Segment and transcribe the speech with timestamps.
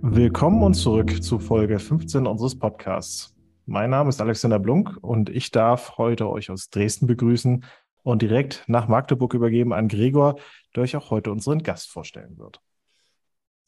[0.00, 3.34] Willkommen und zurück zu Folge 15 unseres Podcasts.
[3.66, 7.64] Mein Name ist Alexander Blunk und ich darf heute euch aus Dresden begrüßen
[8.02, 10.36] und direkt nach Magdeburg übergeben an Gregor,
[10.74, 12.62] der euch auch heute unseren Gast vorstellen wird.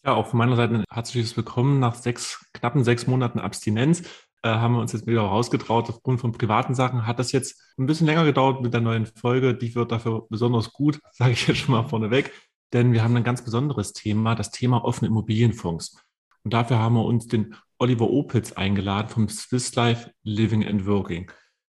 [0.02, 1.78] Ja, auch von meiner Seite ein herzliches Willkommen.
[1.78, 4.00] Nach sechs, knappen sechs Monaten Abstinenz
[4.42, 5.90] äh, haben wir uns jetzt wieder rausgetraut.
[5.90, 9.54] Aufgrund von privaten Sachen hat das jetzt ein bisschen länger gedauert mit der neuen Folge.
[9.54, 12.32] Die wird dafür besonders gut, sage ich jetzt schon mal vorneweg.
[12.72, 16.02] Denn wir haben ein ganz besonderes Thema, das Thema offene Immobilienfonds.
[16.44, 21.30] Und dafür haben wir uns den Oliver Opitz eingeladen vom Swiss Life Living and Working.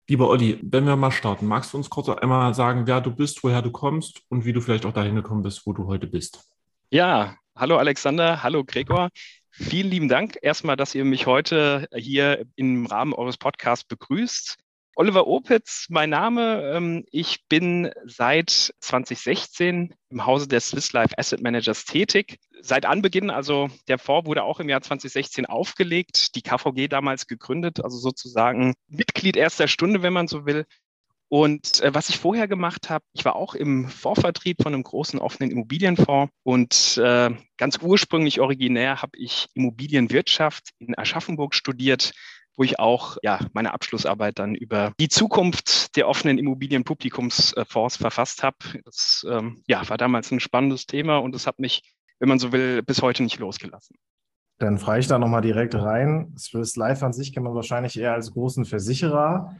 [0.09, 3.43] Lieber Olli, wenn wir mal starten, magst du uns kurz einmal sagen, wer du bist,
[3.45, 6.51] woher du kommst und wie du vielleicht auch dahin gekommen bist, wo du heute bist?
[6.91, 9.11] Ja, hallo Alexander, hallo Gregor.
[9.51, 14.57] Vielen lieben Dank erstmal, dass ihr mich heute hier im Rahmen eures Podcasts begrüßt.
[14.97, 16.73] Oliver Opitz, mein Name.
[16.75, 22.39] Ähm, ich bin seit 2016 im Hause der Swiss Life Asset Managers tätig.
[22.63, 27.85] Seit Anbeginn, also der Fonds wurde auch im Jahr 2016 aufgelegt, die KVG damals gegründet,
[27.85, 30.65] also sozusagen Mitglied erster Stunde, wenn man so will.
[31.31, 35.21] Und äh, was ich vorher gemacht habe, ich war auch im Fondsvertrieb von einem großen
[35.21, 42.13] offenen Immobilienfonds und äh, ganz ursprünglich originär habe ich Immobilienwirtschaft in Aschaffenburg studiert,
[42.57, 48.57] wo ich auch ja, meine Abschlussarbeit dann über die Zukunft der offenen Immobilienpublikumsfonds verfasst habe.
[48.85, 52.51] Das ähm, ja, war damals ein spannendes Thema und es hat mich, wenn man so
[52.51, 53.95] will, bis heute nicht losgelassen.
[54.59, 56.35] Dann frage ich da nochmal direkt rein.
[56.37, 59.55] Swiss Life an sich kennt man wahrscheinlich eher als großen Versicherer.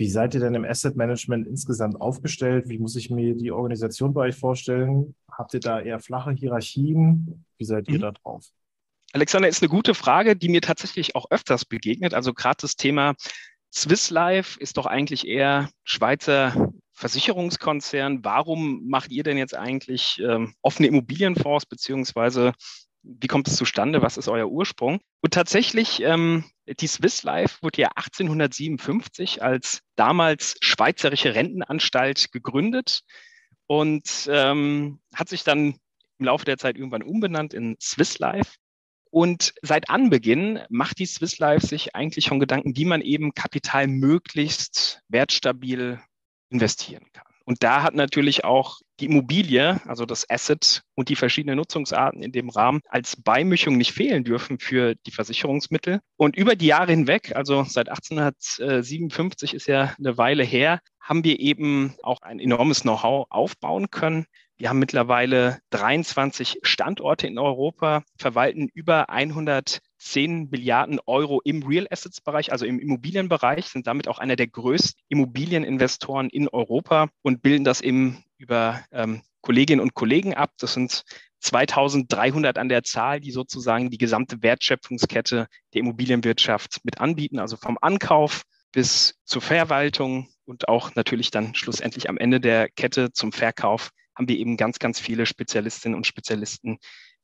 [0.00, 2.70] Wie seid ihr denn im Asset Management insgesamt aufgestellt?
[2.70, 5.14] Wie muss ich mir die Organisation bei euch vorstellen?
[5.30, 7.44] Habt ihr da eher flache Hierarchien?
[7.58, 8.00] Wie seid ihr mhm.
[8.00, 8.46] da drauf?
[9.12, 12.14] Alexander, ist eine gute Frage, die mir tatsächlich auch öfters begegnet.
[12.14, 13.14] Also gerade das Thema
[13.70, 18.24] Swiss Life ist doch eigentlich eher Schweizer Versicherungskonzern.
[18.24, 22.54] Warum macht ihr denn jetzt eigentlich ähm, offene Immobilienfonds, beziehungsweise
[23.02, 24.02] wie kommt es zustande?
[24.02, 25.00] Was ist euer Ursprung?
[25.20, 33.02] Und tatsächlich, ähm, die Swiss Life wurde ja 1857 als damals Schweizerische Rentenanstalt gegründet
[33.66, 35.76] und ähm, hat sich dann
[36.18, 38.56] im Laufe der Zeit irgendwann umbenannt in Swiss Life.
[39.10, 43.88] Und seit Anbeginn macht die Swiss Life sich eigentlich schon Gedanken, wie man eben Kapital
[43.88, 46.00] möglichst wertstabil
[46.50, 47.29] investieren kann.
[47.50, 52.30] Und da hat natürlich auch die Immobilie, also das Asset und die verschiedenen Nutzungsarten in
[52.30, 55.98] dem Rahmen als Beimischung nicht fehlen dürfen für die Versicherungsmittel.
[56.16, 61.40] Und über die Jahre hinweg, also seit 1857 ist ja eine Weile her, haben wir
[61.40, 64.26] eben auch ein enormes Know-how aufbauen können.
[64.60, 72.20] Wir haben mittlerweile 23 Standorte in Europa, verwalten über 110 Milliarden Euro im Real Assets
[72.20, 77.64] Bereich, also im Immobilienbereich, sind damit auch einer der größten Immobilieninvestoren in Europa und bilden
[77.64, 80.52] das eben über ähm, Kolleginnen und Kollegen ab.
[80.58, 81.04] Das sind
[81.38, 87.78] 2300 an der Zahl, die sozusagen die gesamte Wertschöpfungskette der Immobilienwirtschaft mit anbieten, also vom
[87.80, 93.88] Ankauf bis zur Verwaltung und auch natürlich dann schlussendlich am Ende der Kette zum Verkauf
[94.16, 96.78] haben wir eben ganz, ganz viele Spezialistinnen und Spezialisten,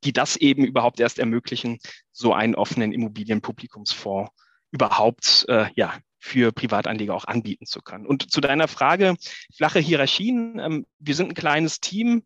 [0.05, 1.79] die das eben überhaupt erst ermöglichen,
[2.13, 4.31] so einen offenen Immobilienpublikumsfonds
[4.71, 8.07] überhaupt äh, ja, für Privatanleger auch anbieten zu können.
[8.07, 9.15] Und zu deiner Frage,
[9.55, 10.59] flache Hierarchien.
[10.59, 12.25] Ähm, wir sind ein kleines Team,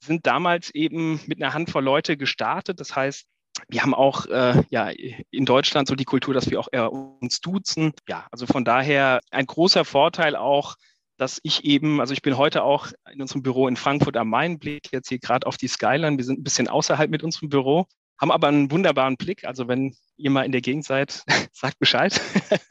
[0.00, 2.80] sind damals eben mit einer Handvoll Leute gestartet.
[2.80, 3.26] Das heißt,
[3.68, 4.90] wir haben auch äh, ja,
[5.30, 7.92] in Deutschland so die Kultur, dass wir auch eher uns duzen.
[8.08, 10.76] Ja, also von daher ein großer Vorteil auch,
[11.16, 14.58] dass ich eben, also ich bin heute auch in unserem Büro in Frankfurt am Main,
[14.58, 16.16] Blick jetzt hier gerade auf die Skyline.
[16.18, 17.86] Wir sind ein bisschen außerhalb mit unserem Büro,
[18.18, 19.44] haben aber einen wunderbaren Blick.
[19.44, 22.20] Also wenn ihr mal in der Gegend seid, sagt Bescheid.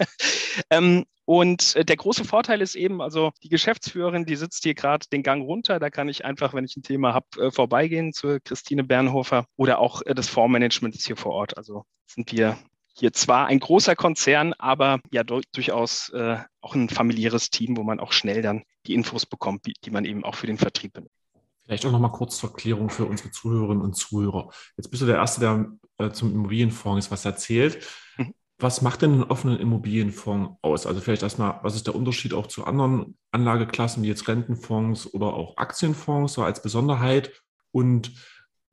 [0.69, 5.07] ähm, und äh, der große Vorteil ist eben, also die Geschäftsführerin, die sitzt hier gerade
[5.11, 5.79] den Gang runter.
[5.79, 9.79] Da kann ich einfach, wenn ich ein Thema habe, äh, vorbeigehen zur Christine Bernhofer oder
[9.79, 11.57] auch äh, das Fondsmanagement ist hier vor Ort.
[11.57, 12.57] Also sind wir
[12.97, 17.99] hier zwar ein großer Konzern, aber ja durchaus äh, auch ein familiäres Team, wo man
[17.99, 21.11] auch schnell dann die Infos bekommt, die, man eben auch für den Vertrieb benutzt.
[21.63, 24.49] Vielleicht auch noch mal kurz zur Erklärung für unsere Zuhörerinnen und Zuhörer.
[24.77, 27.85] Jetzt bist du der Erste, der äh, zum Immobilienfonds was erzählt.
[28.17, 28.33] Mhm.
[28.59, 30.85] Was macht denn einen offenen Immobilienfonds aus?
[30.85, 35.33] Also vielleicht erstmal, was ist der Unterschied auch zu anderen Anlageklassen wie jetzt Rentenfonds oder
[35.33, 37.31] auch Aktienfonds so als Besonderheit?
[37.71, 38.13] Und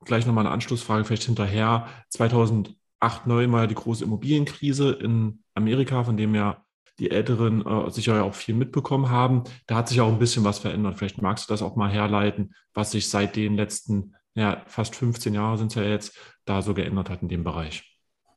[0.05, 1.89] gleich nochmal eine Anschlussfrage vielleicht hinterher.
[2.11, 6.65] 2000 acht, neun Mal die große Immobilienkrise in Amerika, von dem ja
[6.99, 9.45] die Älteren äh, sicher ja auch viel mitbekommen haben.
[9.67, 10.99] Da hat sich auch ein bisschen was verändert.
[10.99, 15.35] Vielleicht magst du das auch mal herleiten, was sich seit den letzten ja, fast 15
[15.35, 17.83] Jahren sind es ja jetzt da so geändert hat in dem Bereich.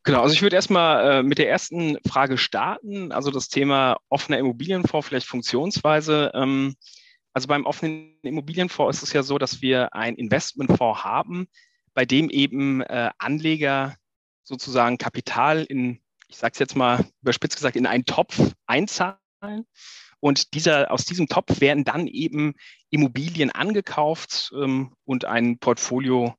[0.04, 4.38] Genau, also ich würde erstmal äh, mit der ersten Frage starten, also das Thema offener
[4.38, 6.32] Immobilienfonds, vielleicht Funktionsweise.
[6.36, 6.76] Ähm,
[7.34, 11.48] also beim offenen Immobilienfonds ist es ja so, dass wir ein Investmentfonds haben,
[11.94, 13.96] bei dem eben äh, Anleger
[14.46, 19.66] sozusagen Kapital in, ich sage es jetzt mal überspitzt gesagt, in einen Topf einzahlen.
[20.20, 22.56] Und dieser, aus diesem Topf werden dann eben
[22.90, 26.36] Immobilien angekauft ähm, und ein Portfolio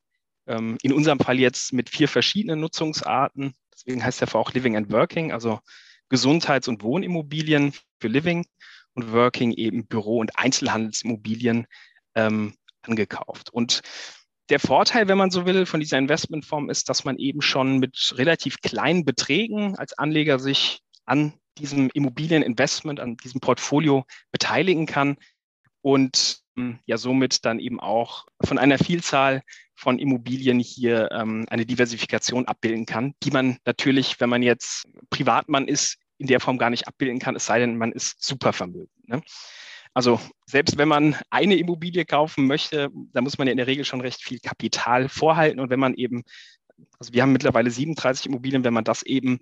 [0.46, 3.54] ähm, in unserem Fall jetzt mit vier verschiedenen Nutzungsarten.
[3.72, 5.60] Deswegen heißt der auch Living and Working, also
[6.08, 8.46] Gesundheits- und Wohnimmobilien für Living
[8.94, 11.66] und Working eben Büro- und Einzelhandelsimmobilien
[12.14, 13.50] ähm, angekauft.
[13.50, 13.82] Und
[14.48, 18.14] der Vorteil, wenn man so will, von dieser Investmentform ist, dass man eben schon mit
[18.16, 25.16] relativ kleinen Beträgen als Anleger sich an diesem Immobilieninvestment, an diesem Portfolio beteiligen kann
[25.80, 29.42] und ähm, ja somit dann eben auch von einer Vielzahl
[29.74, 35.68] von Immobilien hier ähm, eine Diversifikation abbilden kann, die man natürlich, wenn man jetzt Privatmann
[35.68, 39.08] ist, in der Form gar nicht abbilden kann, es sei denn, man ist supervermögend.
[39.08, 39.20] Ne?
[39.96, 43.86] Also selbst wenn man eine Immobilie kaufen möchte, da muss man ja in der Regel
[43.86, 45.58] schon recht viel Kapital vorhalten.
[45.58, 46.22] Und wenn man eben,
[46.98, 49.38] also wir haben mittlerweile 37 Immobilien, wenn man das eben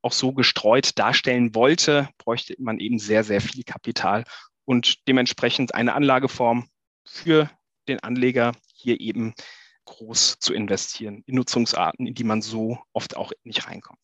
[0.00, 4.24] auch so gestreut darstellen wollte, bräuchte man eben sehr, sehr viel Kapital
[4.64, 6.70] und dementsprechend eine Anlageform
[7.04, 7.50] für
[7.86, 9.34] den Anleger hier eben
[9.84, 14.00] groß zu investieren in Nutzungsarten, in die man so oft auch nicht reinkommt.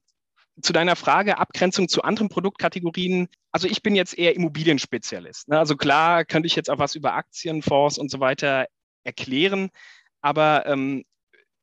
[0.63, 3.29] Zu deiner Frage, Abgrenzung zu anderen Produktkategorien.
[3.51, 5.49] Also ich bin jetzt eher Immobilienspezialist.
[5.49, 5.59] Ne?
[5.59, 8.67] Also klar könnte ich jetzt auch was über Aktienfonds und so weiter
[9.03, 9.71] erklären,
[10.21, 11.05] aber ähm,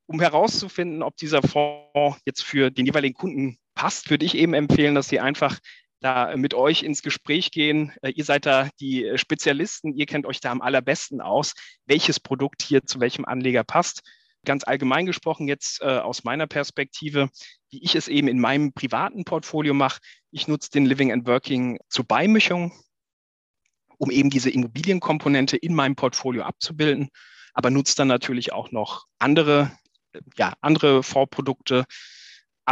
[0.06, 4.94] um herauszufinden, ob dieser Fonds jetzt für den jeweiligen Kunden passt, würde ich eben empfehlen,
[4.94, 5.58] dass Sie einfach
[6.02, 7.94] da mit euch ins Gespräch gehen.
[8.02, 11.54] Äh, ihr seid da die Spezialisten, ihr kennt euch da am allerbesten aus,
[11.86, 14.02] welches Produkt hier zu welchem Anleger passt.
[14.46, 17.30] Ganz allgemein gesprochen jetzt äh, aus meiner Perspektive,
[17.70, 20.00] wie ich es eben in meinem privaten Portfolio mache.
[20.32, 22.74] Ich nutze den Living and Working zur Beimischung,
[23.98, 27.10] um eben diese Immobilienkomponente in meinem Portfolio abzubilden,
[27.54, 29.72] aber nutze dann natürlich auch noch andere,
[30.14, 31.86] äh, ja, andere Fondsprodukte,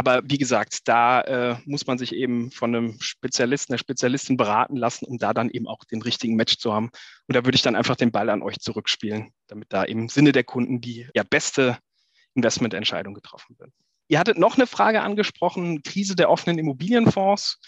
[0.00, 4.76] aber wie gesagt, da äh, muss man sich eben von einem Spezialisten, einer Spezialistin beraten
[4.76, 6.88] lassen, um da dann eben auch den richtigen Match zu haben.
[7.28, 10.32] Und da würde ich dann einfach den Ball an euch zurückspielen, damit da im Sinne
[10.32, 11.76] der Kunden die ja, beste
[12.32, 13.72] Investmententscheidung getroffen wird.
[14.08, 17.58] Ihr hattet noch eine Frage angesprochen, Krise der offenen Immobilienfonds.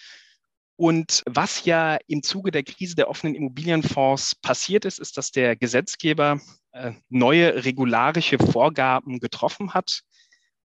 [0.76, 5.55] Und was ja im Zuge der Krise der offenen Immobilienfonds passiert ist, ist, dass der
[5.55, 6.40] Gesetzgeber
[6.73, 10.00] äh, neue regularische Vorgaben getroffen hat,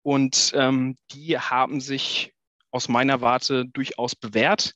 [0.03, 2.35] und ähm, die haben sich
[2.71, 4.75] aus meiner Warte durchaus bewährt.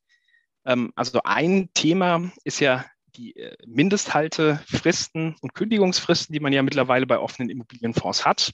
[0.64, 2.84] Ähm, also ein Thema ist ja
[3.16, 8.52] die äh, Mindesthaltefristen und Kündigungsfristen, die man ja mittlerweile bei offenen Immobilienfonds hat.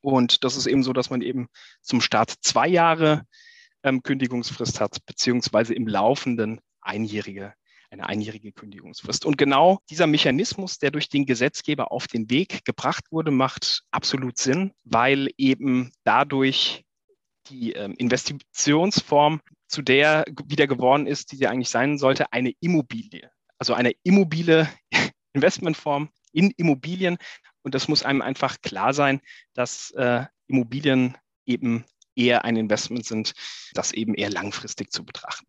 [0.00, 1.48] Und das ist eben so, dass man eben
[1.82, 3.24] zum Start zwei Jahre
[3.82, 7.54] ähm, Kündigungsfrist hat, beziehungsweise im laufenden einjährige
[7.90, 9.24] eine einjährige Kündigungsfrist.
[9.24, 14.38] Und genau dieser Mechanismus, der durch den Gesetzgeber auf den Weg gebracht wurde, macht absolut
[14.38, 16.84] Sinn, weil eben dadurch
[17.48, 23.30] die ähm, Investitionsform zu der wieder geworden ist, die sie eigentlich sein sollte, eine Immobilie.
[23.58, 24.68] Also eine immobile
[25.32, 27.18] Investmentform in Immobilien.
[27.62, 29.20] Und das muss einem einfach klar sein,
[29.54, 33.34] dass äh, Immobilien eben eher ein Investment sind,
[33.74, 35.46] das eben eher langfristig zu betrachten.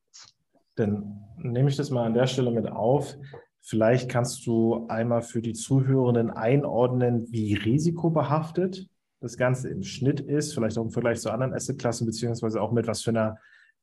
[0.79, 3.17] Dann nehme ich das mal an der Stelle mit auf.
[3.61, 8.87] Vielleicht kannst du einmal für die Zuhörenden einordnen, wie risikobehaftet
[9.19, 12.87] das Ganze im Schnitt ist, vielleicht auch im Vergleich zu anderen Assetklassen, beziehungsweise auch mit
[12.87, 13.37] was für einer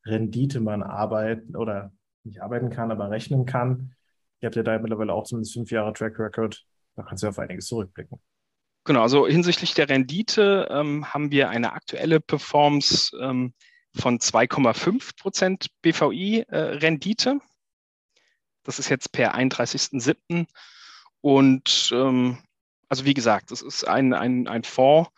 [0.07, 1.93] Rendite man arbeiten oder
[2.25, 3.93] nicht arbeiten kann, aber rechnen kann.
[4.41, 6.65] Ihr habt ja da mittlerweile auch zumindest fünf Jahre Track Record.
[6.95, 8.19] Da kannst du auf einiges zurückblicken.
[8.85, 13.53] Genau, also hinsichtlich der Rendite ähm, haben wir eine aktuelle Performance ähm,
[13.97, 17.31] von 2,5 Prozent BVI-Rendite.
[17.31, 17.47] Äh,
[18.63, 20.47] das ist jetzt per 31.07.
[21.21, 22.39] Und ähm,
[22.89, 25.11] also wie gesagt, das ist ein, ein, ein Fonds,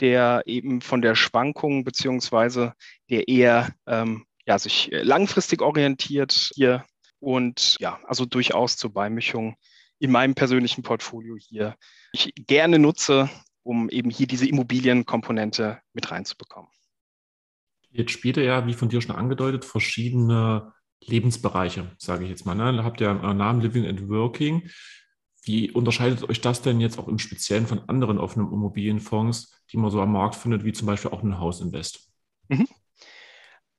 [0.00, 2.74] der eben von der Schwankung beziehungsweise
[3.10, 6.84] der eher ähm, ja, sich langfristig orientiert hier
[7.20, 9.56] und ja, also durchaus zur Beimischung
[9.98, 11.76] in meinem persönlichen Portfolio hier
[12.12, 13.30] ich gerne nutze,
[13.62, 16.70] um eben hier diese Immobilienkomponente mit reinzubekommen.
[17.94, 22.56] Jetzt spielt er ja, wie von dir schon angedeutet, verschiedene Lebensbereiche, sage ich jetzt mal.
[22.56, 22.76] Ne?
[22.76, 24.68] Da habt ihr euren Namen Living and Working.
[25.44, 29.92] Wie unterscheidet euch das denn jetzt auch im Speziellen von anderen offenen Immobilienfonds, die man
[29.92, 32.10] so am Markt findet, wie zum Beispiel auch ein Hausinvest?
[32.48, 32.66] Mhm.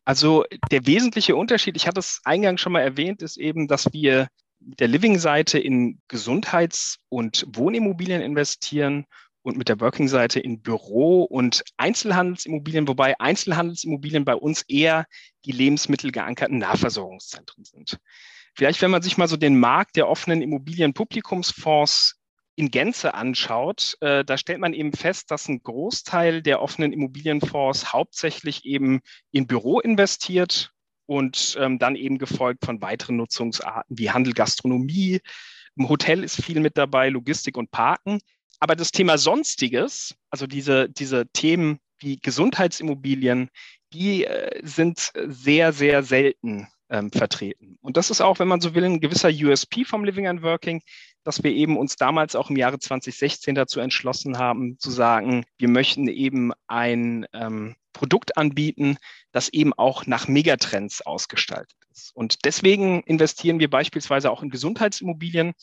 [0.05, 4.29] Also der wesentliche Unterschied, ich hatte es eingangs schon mal erwähnt, ist eben, dass wir
[4.59, 9.05] der Living-Seite in Gesundheits- und Wohnimmobilien investieren
[9.45, 15.05] und mit der Working-Seite in Büro- und Einzelhandelsimmobilien, wobei Einzelhandelsimmobilien bei uns eher
[15.45, 17.99] die lebensmittelgeankerten Nahversorgungszentren sind.
[18.55, 22.15] Vielleicht, wenn man sich mal so den Markt der offenen Immobilienpublikumsfonds
[22.55, 27.93] in Gänze anschaut, äh, da stellt man eben fest, dass ein Großteil der offenen Immobilienfonds
[27.93, 30.71] hauptsächlich eben in Büro investiert
[31.05, 35.19] und ähm, dann eben gefolgt von weiteren Nutzungsarten wie Handel, Gastronomie.
[35.75, 38.19] Im Hotel ist viel mit dabei, Logistik und Parken.
[38.59, 43.49] Aber das Thema Sonstiges, also diese, diese Themen wie Gesundheitsimmobilien,
[43.93, 47.77] die äh, sind sehr, sehr selten ähm, vertreten.
[47.81, 50.81] Und das ist auch, wenn man so will, ein gewisser USP vom Living and Working,
[51.23, 55.67] dass wir eben uns damals auch im Jahre 2016 dazu entschlossen haben, zu sagen, wir
[55.67, 58.97] möchten eben ein ähm, Produkt anbieten,
[59.31, 62.15] das eben auch nach Megatrends ausgestaltet ist.
[62.15, 65.53] Und deswegen investieren wir beispielsweise auch in Gesundheitsimmobilien,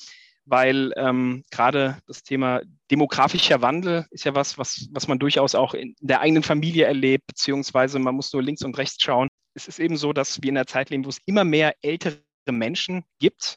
[0.53, 5.73] weil ähm, gerade das Thema demografischer Wandel ist ja was, was, was man durchaus auch
[5.73, 9.29] in der eigenen Familie erlebt, beziehungsweise man muss nur links und rechts schauen.
[9.55, 12.21] Es ist eben so, dass wir in einer Zeit leben, wo es immer mehr ältere
[12.51, 13.57] Menschen gibt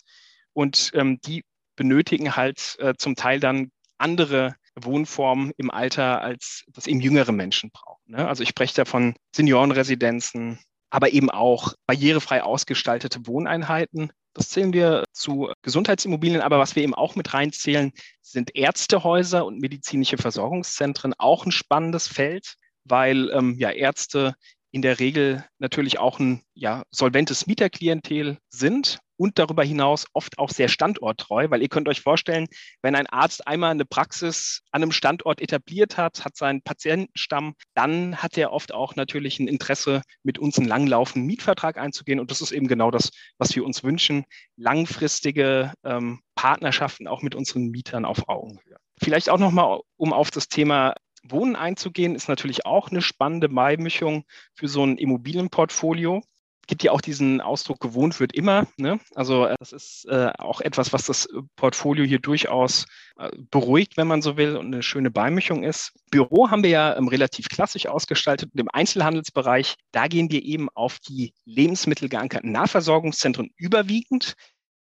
[0.54, 1.44] und ähm, die
[1.76, 7.72] benötigen halt äh, zum Teil dann andere Wohnformen im Alter, als das eben jüngere Menschen
[7.72, 8.14] brauchen.
[8.14, 8.26] Ne?
[8.26, 10.60] Also ich spreche da von Seniorenresidenzen,
[10.96, 16.96] aber eben auch barrierefrei ausgestaltete Wohneinheiten, das zählen wir zu Gesundheitsimmobilien, aber was wir eben
[16.96, 23.72] auch mit reinzählen, sind Ärztehäuser und medizinische Versorgungszentren, auch ein spannendes Feld, weil ähm, ja
[23.72, 24.36] Ärzte
[24.72, 30.50] in der Regel natürlich auch ein ja, solventes Mieterklientel sind und darüber hinaus oft auch
[30.50, 32.48] sehr standorttreu, weil ihr könnt euch vorstellen,
[32.82, 38.18] wenn ein Arzt einmal eine Praxis an einem Standort etabliert hat, hat seinen Patientenstamm, dann
[38.18, 42.20] hat er oft auch natürlich ein Interesse, mit uns einen langlaufenden Mietvertrag einzugehen.
[42.20, 44.26] Und das ist eben genau das, was wir uns wünschen,
[44.58, 48.78] langfristige ähm, Partnerschaften auch mit unseren Mietern auf Augenhöhe.
[49.02, 54.26] Vielleicht auch nochmal, um auf das Thema Wohnen einzugehen, ist natürlich auch eine spannende Beimischung
[54.54, 56.22] für so ein Immobilienportfolio
[56.68, 58.68] gibt ja auch diesen Ausdruck, gewohnt wird immer.
[58.78, 59.00] Ne?
[59.14, 62.86] Also äh, das ist äh, auch etwas, was das Portfolio hier durchaus
[63.18, 65.94] äh, beruhigt, wenn man so will, und eine schöne Beimischung ist.
[66.12, 68.52] Büro haben wir ja ähm, relativ klassisch ausgestaltet.
[68.54, 74.36] Und im Einzelhandelsbereich, da gehen wir eben auf die lebensmittelgeankerten Nahversorgungszentren überwiegend.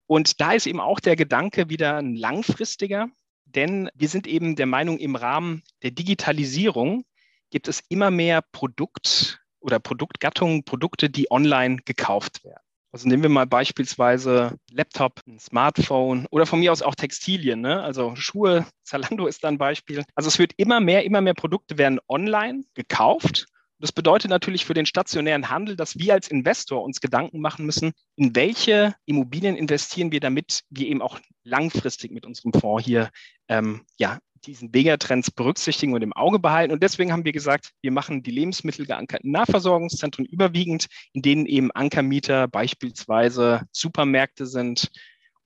[0.05, 3.07] Und da ist eben auch der Gedanke wieder ein langfristiger,
[3.45, 7.05] denn wir sind eben der Meinung, im Rahmen der Digitalisierung
[7.51, 12.61] gibt es immer mehr Produkt- oder Produktgattungen, Produkte, die online gekauft werden.
[12.93, 17.81] Also nehmen wir mal beispielsweise Laptop, ein Smartphone oder von mir aus auch Textilien, ne?
[17.81, 20.03] also Schuhe, Zalando ist da ein Beispiel.
[20.13, 23.47] Also es wird immer mehr, immer mehr Produkte werden online gekauft.
[23.79, 27.93] Das bedeutet natürlich für den stationären Handel, dass wir als Investor uns Gedanken machen müssen,
[28.15, 33.09] in welche Immobilien investieren wir, damit wir eben auch langfristig mit unserem Fonds hier
[33.49, 36.73] ähm, ja, diesen Megatrends berücksichtigen und im Auge behalten.
[36.73, 42.47] Und deswegen haben wir gesagt, wir machen die lebensmittelgeankerten Nahversorgungszentren überwiegend, in denen eben Ankermieter
[42.47, 44.89] beispielsweise Supermärkte sind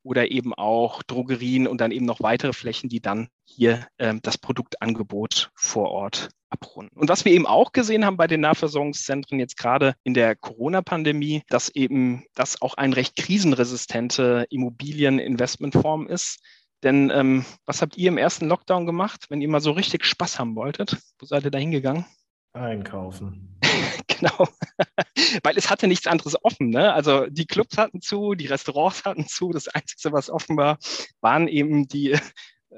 [0.04, 4.38] oder eben auch Drogerien und dann eben noch weitere Flächen, die dann hier ähm, das
[4.38, 6.98] Produktangebot vor Ort abrunden.
[6.98, 11.44] Und was wir eben auch gesehen haben bei den Nahversorgungszentren jetzt gerade in der Corona-Pandemie,
[11.50, 16.40] dass eben das auch eine recht krisenresistente Immobilieninvestmentform ist.
[16.84, 20.40] Denn ähm, was habt ihr im ersten Lockdown gemacht, wenn ihr mal so richtig Spaß
[20.40, 20.98] haben wolltet?
[21.20, 22.06] Wo seid ihr da hingegangen?
[22.54, 23.60] Einkaufen.
[24.08, 24.48] genau.
[25.44, 26.70] Weil es hatte nichts anderes offen.
[26.70, 26.94] Ne?
[26.94, 29.52] Also die Clubs hatten zu, die Restaurants hatten zu.
[29.52, 30.78] Das Einzige, was offen war,
[31.22, 32.20] waren eben die äh,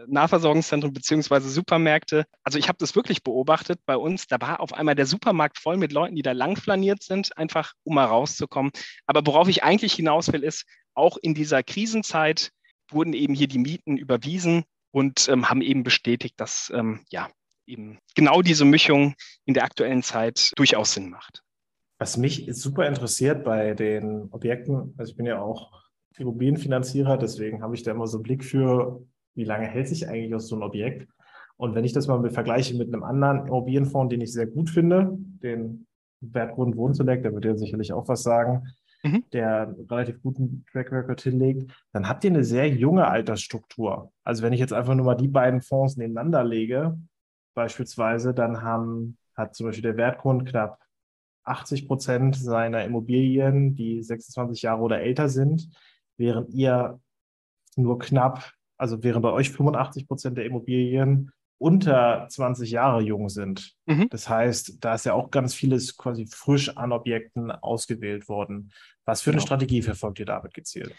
[0.07, 2.25] Nahversorgungszentren beziehungsweise Supermärkte.
[2.43, 4.27] Also ich habe das wirklich beobachtet bei uns.
[4.27, 7.95] Da war auf einmal der Supermarkt voll mit Leuten, die da langflaniert sind, einfach um
[7.95, 8.71] mal rauszukommen.
[9.05, 12.51] Aber worauf ich eigentlich hinaus will, ist, auch in dieser Krisenzeit
[12.91, 17.29] wurden eben hier die Mieten überwiesen und ähm, haben eben bestätigt, dass ähm, ja
[17.65, 19.13] eben genau diese Mischung
[19.45, 21.43] in der aktuellen Zeit durchaus Sinn macht.
[21.99, 25.83] Was mich super interessiert bei den Objekten, also ich bin ja auch
[26.17, 29.05] Immobilienfinanzierer, deswegen habe ich da immer so einen Blick für,
[29.35, 31.07] wie lange hält sich eigentlich aus so ein Objekt.
[31.55, 35.17] Und wenn ich das mal vergleiche mit einem anderen Immobilienfonds, den ich sehr gut finde,
[35.43, 35.87] den
[36.21, 38.67] Wertgrund Wohnselect, der wird ja sicherlich auch was sagen,
[39.03, 39.23] mhm.
[39.33, 44.11] der einen relativ guten Track Record hinlegt, dann habt ihr eine sehr junge Altersstruktur.
[44.23, 46.97] Also wenn ich jetzt einfach nur mal die beiden Fonds nebeneinander lege,
[47.53, 50.79] beispielsweise, dann haben, hat zum Beispiel der Wertgrund knapp
[51.43, 55.69] 80 Prozent seiner Immobilien, die 26 Jahre oder älter sind,
[56.17, 56.99] während ihr
[57.75, 63.75] nur knapp, also während bei euch 85 Prozent der Immobilien unter 20 Jahre jung sind.
[63.85, 64.07] Mhm.
[64.09, 68.71] Das heißt, da ist ja auch ganz vieles quasi frisch an Objekten ausgewählt worden.
[69.05, 69.41] Was für genau.
[69.41, 70.95] eine Strategie verfolgt ihr damit gezielt?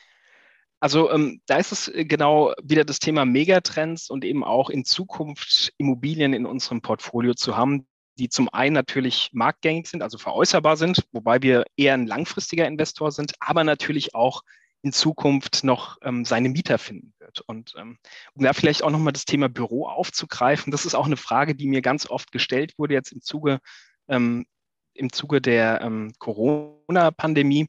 [0.79, 4.85] Also ähm, da ist es äh, genau wieder das Thema Megatrends und eben auch in
[4.85, 7.87] Zukunft Immobilien in unserem Portfolio zu haben,
[8.19, 13.13] die zum einen natürlich marktgängig sind, also veräußerbar sind, wobei wir eher ein langfristiger Investor
[13.13, 14.43] sind, aber natürlich auch
[14.83, 17.41] in Zukunft noch ähm, seine Mieter finden wird.
[17.41, 17.99] Und ähm,
[18.35, 21.69] um da vielleicht auch nochmal das Thema Büro aufzugreifen, das ist auch eine Frage, die
[21.69, 23.61] mir ganz oft gestellt wurde jetzt im Zuge,
[24.09, 24.47] ähm,
[24.95, 27.69] im Zuge der ähm, Corona-Pandemie.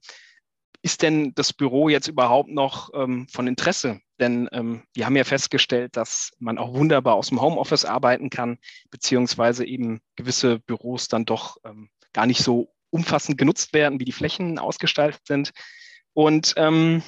[0.84, 4.00] Ist denn das Büro jetzt überhaupt noch ähm, von Interesse?
[4.20, 8.58] Denn ähm, wir haben ja festgestellt, dass man auch wunderbar aus dem Homeoffice arbeiten kann,
[8.90, 11.58] beziehungsweise eben gewisse Büros dann doch
[12.14, 15.52] gar nicht so umfassend genutzt werden, wie die Flächen ausgestaltet sind.
[16.14, 17.04] Und ähm,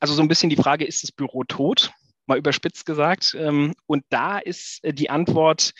[0.00, 1.92] also so ein bisschen die Frage, ist das Büro tot?
[2.26, 3.36] Mal überspitzt gesagt.
[3.38, 5.72] Ähm, und da ist äh, die Antwort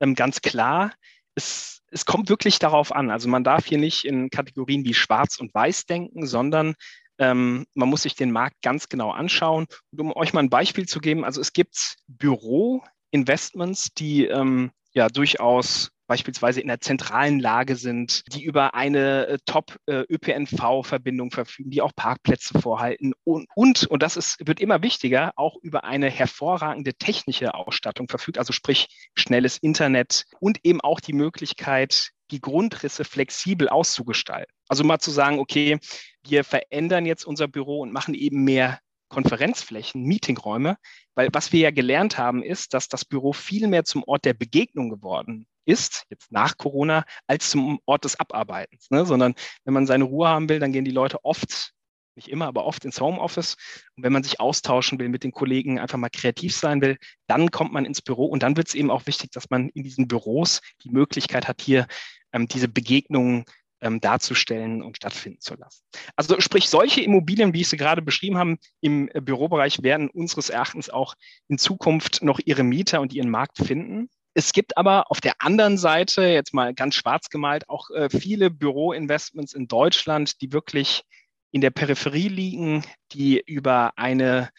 [0.00, 0.92] ähm, ganz klar.
[1.34, 3.10] Es es kommt wirklich darauf an.
[3.10, 6.74] Also man darf hier nicht in Kategorien wie Schwarz und Weiß denken, sondern
[7.18, 9.66] ähm, man muss sich den Markt ganz genau anschauen.
[9.92, 15.08] Und um euch mal ein Beispiel zu geben, also es gibt Büro-Investments, die ähm, ja
[15.08, 21.82] durchaus beispielsweise in der zentralen Lage sind, die über eine äh, Top-ÖPNV-Verbindung äh, verfügen, die
[21.82, 26.94] auch Parkplätze vorhalten und, und, und das ist, wird immer wichtiger, auch über eine hervorragende
[26.94, 33.68] technische Ausstattung verfügt, also sprich schnelles Internet und eben auch die Möglichkeit, die Grundrisse flexibel
[33.68, 34.52] auszugestalten.
[34.68, 35.78] Also mal zu sagen, okay,
[36.26, 40.76] wir verändern jetzt unser Büro und machen eben mehr Konferenzflächen, Meetingräume,
[41.14, 44.34] weil was wir ja gelernt haben, ist, dass das Büro viel mehr zum Ort der
[44.34, 48.90] Begegnung geworden ist, jetzt nach Corona, als zum Ort des Abarbeitens.
[48.90, 49.04] Ne?
[49.04, 49.34] Sondern
[49.64, 51.72] wenn man seine Ruhe haben will, dann gehen die Leute oft,
[52.14, 53.56] nicht immer, aber oft ins Homeoffice.
[53.96, 56.96] Und wenn man sich austauschen will mit den Kollegen, einfach mal kreativ sein will,
[57.26, 58.26] dann kommt man ins Büro.
[58.26, 61.60] Und dann wird es eben auch wichtig, dass man in diesen Büros die Möglichkeit hat,
[61.60, 61.86] hier
[62.32, 63.44] ähm, diese Begegnungen
[63.80, 65.82] ähm, darzustellen und stattfinden zu lassen.
[66.16, 70.50] Also sprich, solche Immobilien, wie ich sie gerade beschrieben habe, im äh, Bürobereich werden unseres
[70.50, 71.14] Erachtens auch
[71.48, 74.08] in Zukunft noch ihre Mieter und ihren Markt finden.
[74.34, 78.50] Es gibt aber auf der anderen Seite, jetzt mal ganz schwarz gemalt, auch äh, viele
[78.50, 81.04] Büroinvestments in Deutschland, die wirklich
[81.52, 84.50] in der Peripherie liegen, die über eine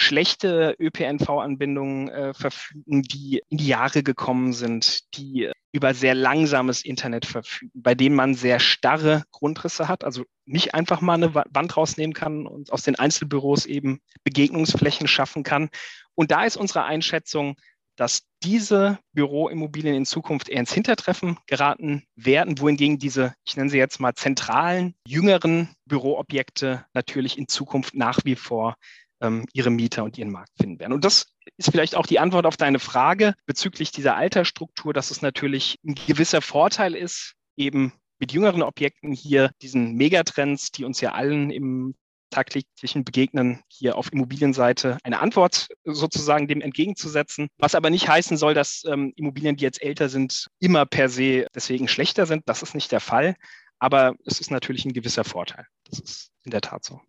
[0.00, 7.26] schlechte ÖPNV-Anbindung äh, verfügen, die in die Jahre gekommen sind, die über sehr langsames Internet
[7.26, 12.14] verfügen, bei denen man sehr starre Grundrisse hat, also nicht einfach mal eine Wand rausnehmen
[12.14, 15.68] kann und aus den Einzelbüros eben Begegnungsflächen schaffen kann.
[16.14, 17.56] Und da ist unsere Einschätzung,
[17.96, 23.76] dass diese Büroimmobilien in Zukunft eher ins Hintertreffen geraten werden, wohingegen diese, ich nenne sie
[23.76, 28.76] jetzt mal zentralen, jüngeren Büroobjekte natürlich in Zukunft nach wie vor
[29.20, 30.92] ähm, ihre Mieter und ihren Markt finden werden.
[30.92, 35.22] Und das ist vielleicht auch die Antwort auf deine Frage bezüglich dieser Altersstruktur, dass es
[35.22, 41.12] natürlich ein gewisser Vorteil ist, eben mit jüngeren Objekten hier diesen Megatrends, die uns ja
[41.12, 41.94] allen im
[42.30, 47.48] tagtäglichen Begegnen hier auf Immobilienseite eine Antwort sozusagen dem entgegenzusetzen.
[47.58, 51.46] Was aber nicht heißen soll, dass ähm, Immobilien, die jetzt älter sind, immer per se
[51.54, 52.42] deswegen schlechter sind.
[52.46, 53.34] Das ist nicht der Fall.
[53.80, 55.66] Aber es ist natürlich ein gewisser Vorteil.
[55.84, 57.00] Das ist in der Tat so.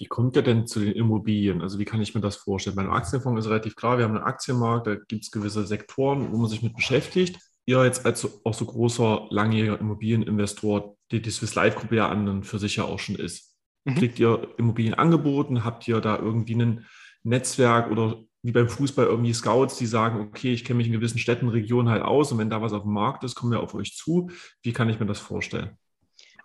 [0.00, 1.62] Wie kommt ihr denn zu den Immobilien?
[1.62, 2.76] Also wie kann ich mir das vorstellen?
[2.76, 6.38] Beim Aktienfonds ist relativ klar, wir haben einen Aktienmarkt, da gibt es gewisse Sektoren, wo
[6.38, 7.38] man sich mit beschäftigt.
[7.66, 12.42] Ihr jetzt als auch so großer, langjähriger Immobilieninvestor, die die Swiss Life Gruppe ja an
[12.42, 13.50] für sich ja auch schon ist,
[13.84, 13.94] Mhm.
[13.94, 15.64] Kriegt ihr Immobilien angeboten?
[15.64, 16.86] Habt ihr da irgendwie ein
[17.22, 21.18] Netzwerk oder wie beim Fußball irgendwie Scouts, die sagen, okay, ich kenne mich in gewissen
[21.18, 23.74] Städten, Regionen halt aus und wenn da was auf dem Markt ist, kommen wir auf
[23.74, 24.30] euch zu.
[24.62, 25.76] Wie kann ich mir das vorstellen?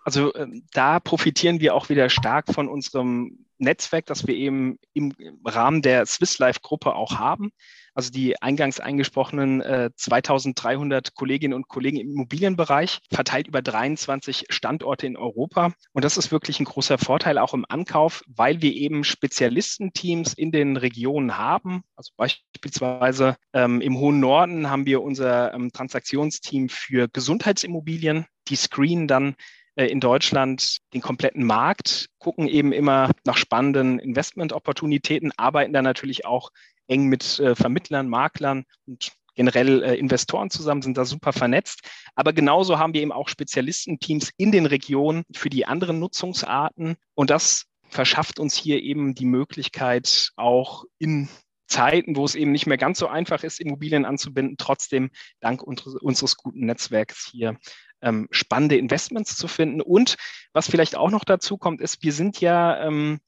[0.05, 5.13] Also ähm, da profitieren wir auch wieder stark von unserem Netzwerk, das wir eben im
[5.43, 7.51] Rahmen der Swiss Life Gruppe auch haben.
[7.95, 15.07] Also die eingangs eingesprochenen äh, 2300 Kolleginnen und Kollegen im Immobilienbereich, verteilt über 23 Standorte
[15.07, 15.73] in Europa.
[15.93, 20.51] Und das ist wirklich ein großer Vorteil auch im Ankauf, weil wir eben Spezialistenteams in
[20.51, 21.83] den Regionen haben.
[21.95, 28.25] Also beispielsweise ähm, im hohen Norden haben wir unser ähm, Transaktionsteam für Gesundheitsimmobilien.
[28.49, 29.35] Die screenen dann
[29.75, 36.49] in Deutschland den kompletten Markt, gucken eben immer nach spannenden Investment-Opportunitäten, arbeiten da natürlich auch
[36.87, 41.81] eng mit äh, Vermittlern, Maklern und generell äh, Investoren zusammen, sind da super vernetzt.
[42.15, 46.95] Aber genauso haben wir eben auch Spezialistenteams in den Regionen für die anderen Nutzungsarten.
[47.13, 51.29] Und das verschafft uns hier eben die Möglichkeit, auch in
[51.67, 55.09] Zeiten, wo es eben nicht mehr ganz so einfach ist, Immobilien anzubinden, trotzdem
[55.39, 57.57] dank unseres guten Netzwerks hier
[58.01, 59.81] ähm, spannende Investments zu finden.
[59.81, 60.17] Und
[60.53, 63.19] was vielleicht auch noch dazu kommt, ist, wir sind ja ähm,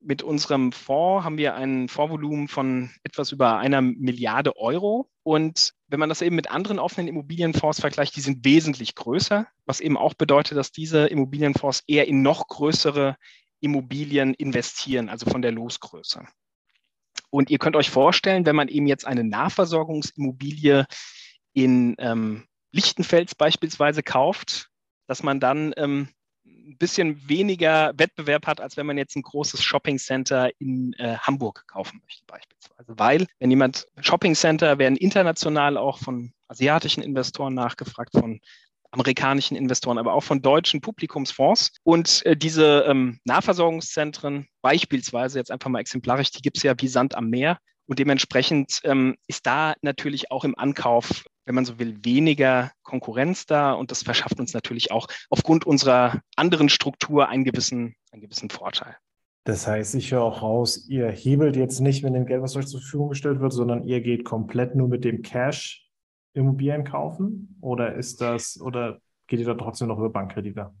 [0.00, 5.10] mit unserem Fonds haben wir ein Fondsvolumen von etwas über einer Milliarde Euro.
[5.22, 9.80] Und wenn man das eben mit anderen offenen Immobilienfonds vergleicht, die sind wesentlich größer, was
[9.80, 13.16] eben auch bedeutet, dass diese Immobilienfonds eher in noch größere
[13.60, 16.26] Immobilien investieren, also von der Losgröße.
[17.30, 20.86] Und ihr könnt euch vorstellen, wenn man eben jetzt eine Nahversorgungsimmobilie
[21.52, 22.44] in ähm,
[22.76, 24.68] Lichtenfels beispielsweise kauft,
[25.08, 26.08] dass man dann ähm,
[26.44, 31.16] ein bisschen weniger Wettbewerb hat, als wenn man jetzt ein großes Shopping Center in äh,
[31.18, 32.98] Hamburg kaufen möchte beispielsweise.
[32.98, 38.40] Weil wenn jemand Shopping Center werden international auch von asiatischen Investoren nachgefragt, von
[38.90, 41.72] amerikanischen Investoren, aber auch von deutschen Publikumsfonds.
[41.82, 46.88] Und äh, diese ähm, Nahversorgungszentren, beispielsweise jetzt einfach mal exemplarisch, die gibt es ja wie
[46.88, 47.58] Sand am Meer.
[47.86, 53.46] Und dementsprechend ähm, ist da natürlich auch im Ankauf, wenn man so will, weniger Konkurrenz
[53.46, 53.72] da.
[53.72, 58.96] Und das verschafft uns natürlich auch aufgrund unserer anderen Struktur einen gewissen, einen gewissen Vorteil.
[59.44, 62.66] Das heißt, ich höre auch raus, ihr hebelt jetzt nicht mit dem Geld, was euch
[62.66, 65.86] zur Verfügung gestellt wird, sondern ihr geht komplett nur mit dem Cash
[66.36, 67.56] Immobilien kaufen?
[67.60, 70.72] Oder ist das, oder geht ihr da trotzdem noch über Bankkredite?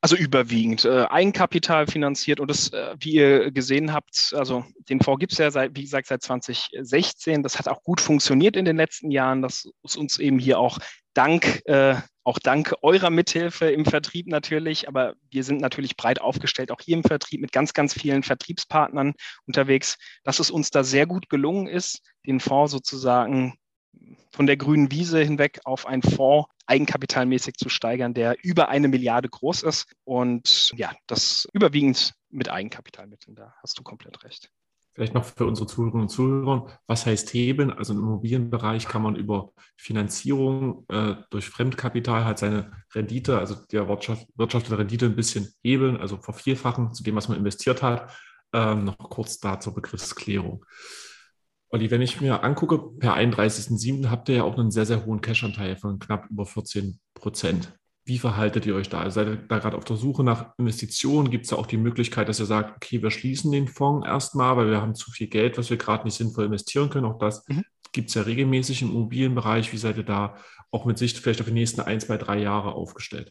[0.00, 5.18] Also überwiegend äh, Eigenkapital finanziert und das, äh, wie ihr gesehen habt, also den Fonds
[5.18, 7.42] gibt es ja seit, wie gesagt, seit 2016.
[7.42, 9.42] Das hat auch gut funktioniert in den letzten Jahren.
[9.42, 10.78] Das ist uns eben hier auch
[11.14, 16.70] dank, äh, auch dank eurer Mithilfe im Vertrieb natürlich, aber wir sind natürlich breit aufgestellt,
[16.70, 19.14] auch hier im Vertrieb mit ganz, ganz vielen Vertriebspartnern
[19.46, 23.58] unterwegs, dass es uns da sehr gut gelungen ist, den Fonds sozusagen
[24.30, 29.28] von der grünen Wiese hinweg auf einen Fonds eigenkapitalmäßig zu steigern, der über eine Milliarde
[29.28, 29.86] groß ist.
[30.04, 33.34] Und ja, das überwiegend mit Eigenkapitalmitteln.
[33.36, 34.50] Da hast du komplett recht.
[34.94, 37.70] Vielleicht noch für unsere Zuhörerinnen und Zuhörer, was heißt Hebeln?
[37.70, 43.88] Also im Immobilienbereich kann man über Finanzierung äh, durch Fremdkapital halt seine Rendite, also der
[43.88, 48.12] Wirtschaft, wirtschaftliche Rendite ein bisschen hebeln, also vervierfachen zu dem, was man investiert hat.
[48.52, 50.64] Ähm, noch kurz da zur Begriffsklärung.
[51.70, 54.08] Olli, wenn ich mir angucke, per 31.07.
[54.08, 57.74] habt ihr ja auch einen sehr, sehr hohen Cash-Anteil von knapp über 14 Prozent.
[58.06, 59.00] Wie verhaltet ihr euch da?
[59.00, 61.30] Also seid ihr da gerade auf der Suche nach Investitionen?
[61.30, 64.56] Gibt es da auch die Möglichkeit, dass ihr sagt, okay, wir schließen den Fonds erstmal,
[64.56, 67.04] weil wir haben zu viel Geld, was wir gerade nicht sinnvoll investieren können?
[67.04, 67.64] Auch das mhm.
[67.92, 69.70] gibt es ja regelmäßig im Immobilienbereich.
[69.70, 70.36] Wie seid ihr da
[70.70, 73.30] auch mit Sicht vielleicht auf die nächsten ein, zwei, drei Jahre aufgestellt?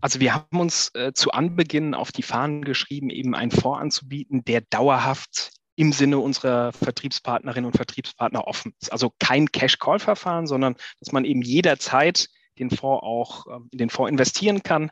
[0.00, 4.42] Also wir haben uns äh, zu Anbeginn auf die Fahnen geschrieben, eben einen Fonds anzubieten,
[4.44, 8.90] der dauerhaft im Sinne unserer Vertriebspartnerinnen und Vertriebspartner offen ist.
[8.90, 14.10] Also kein Cash-Call-Verfahren, sondern dass man eben jederzeit den Fonds auch ähm, in den Fonds
[14.10, 14.90] investieren kann.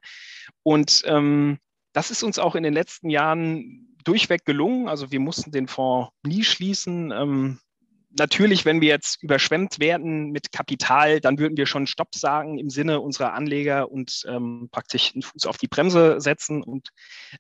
[0.62, 1.58] Und ähm,
[1.92, 4.88] das ist uns auch in den letzten Jahren durchweg gelungen.
[4.88, 7.10] Also wir mussten den Fonds nie schließen.
[7.10, 7.58] Ähm,
[8.16, 12.70] natürlich, wenn wir jetzt überschwemmt werden mit Kapital, dann würden wir schon Stopp sagen im
[12.70, 16.90] Sinne unserer Anleger und ähm, praktisch einen Fuß auf die Bremse setzen und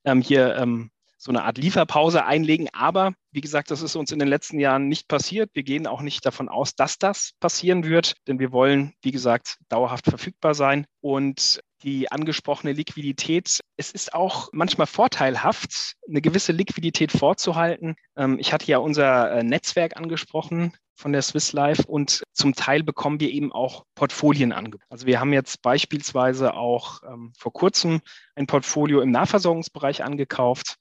[0.04, 2.68] ähm, hier ähm, so eine Art Lieferpause einlegen.
[2.72, 5.50] Aber wie gesagt, das ist uns in den letzten Jahren nicht passiert.
[5.54, 9.58] Wir gehen auch nicht davon aus, dass das passieren wird, denn wir wollen, wie gesagt,
[9.68, 10.86] dauerhaft verfügbar sein.
[11.00, 17.96] Und die angesprochene Liquidität, es ist auch manchmal vorteilhaft, eine gewisse Liquidität vorzuhalten.
[18.16, 22.82] Ähm, ich hatte ja unser äh, Netzwerk angesprochen von der Swiss Life und zum Teil
[22.82, 24.84] bekommen wir eben auch Portfolien angeboten.
[24.88, 28.00] Also wir haben jetzt beispielsweise auch ähm, vor kurzem
[28.34, 30.76] ein Portfolio im Nahversorgungsbereich angekauft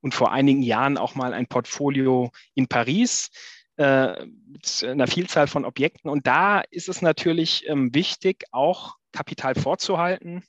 [0.00, 3.30] und vor einigen Jahren auch mal ein Portfolio in Paris
[3.76, 6.10] äh, mit einer Vielzahl von Objekten.
[6.10, 10.44] Und da ist es natürlich ähm, wichtig, auch Kapital vorzuhalten,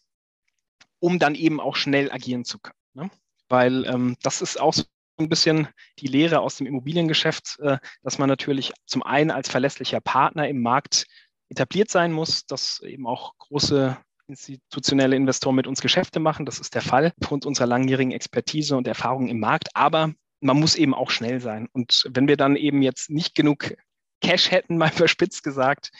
[0.99, 2.77] um dann eben auch schnell agieren zu können.
[2.93, 3.11] Ne?
[3.49, 4.83] Weil ähm, das ist auch so
[5.17, 5.67] ein bisschen
[5.99, 10.61] die Lehre aus dem Immobiliengeschäft, äh, dass man natürlich zum einen als verlässlicher Partner im
[10.61, 11.07] Markt
[11.49, 13.97] etabliert sein muss, dass eben auch große
[14.31, 16.45] institutionelle Investoren mit uns Geschäfte machen.
[16.45, 19.75] Das ist der Fall aufgrund unserer langjährigen Expertise und Erfahrung im Markt.
[19.75, 21.67] Aber man muss eben auch schnell sein.
[21.71, 23.75] Und wenn wir dann eben jetzt nicht genug
[24.21, 25.91] Cash hätten, mal verspitzt gesagt,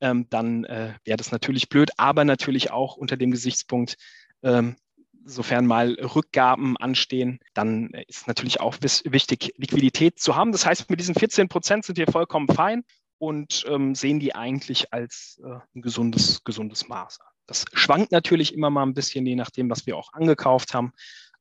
[0.00, 3.96] ähm, dann äh, wäre das natürlich blöd, aber natürlich auch unter dem Gesichtspunkt,
[4.42, 4.76] ähm,
[5.24, 10.50] sofern mal Rückgaben anstehen, dann ist natürlich auch wichtig, Liquidität zu haben.
[10.50, 12.82] Das heißt, mit diesen 14 Prozent sind wir vollkommen fein
[13.22, 17.20] und ähm, sehen die eigentlich als äh, ein gesundes, gesundes Maß.
[17.46, 20.92] Das schwankt natürlich immer mal ein bisschen, je nachdem, was wir auch angekauft haben.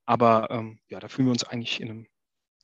[0.05, 2.07] Aber ähm, ja, da fühlen wir uns eigentlich in einem